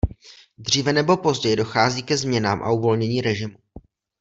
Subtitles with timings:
[0.57, 3.57] Dříve nebo později dochází ke změnám a zvolnění režimu.